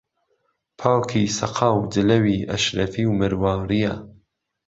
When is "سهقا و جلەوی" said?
1.37-2.39